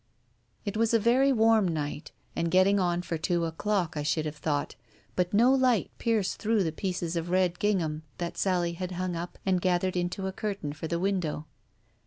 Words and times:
It 0.65 0.75
was 0.75 0.95
a 0.95 0.99
very 0.99 1.31
warm 1.31 1.67
night, 1.67 2.11
and 2.35 2.49
getting 2.49 2.79
on 2.79 3.03
for 3.03 3.19
two 3.19 3.45
o'clock, 3.45 3.95
I 3.95 4.01
should 4.01 4.25
have 4.25 4.35
thought, 4.37 4.75
but 5.15 5.31
no 5.31 5.53
light 5.53 5.91
pierced 5.99 6.37
through 6.37 6.63
the 6.63 6.71
pieces 6.71 7.15
of 7.15 7.29
red 7.29 7.59
gingham 7.59 8.01
that 8.17 8.35
Sally 8.35 8.73
had 8.73 8.93
hung 8.93 9.15
up 9.15 9.37
and 9.45 9.61
gathered 9.61 9.95
into 9.95 10.25
a 10.25 10.31
curtain 10.33 10.73
for 10.73 10.87
the 10.87 10.97
window. 10.99 11.45